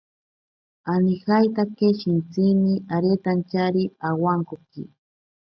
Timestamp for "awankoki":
4.09-4.83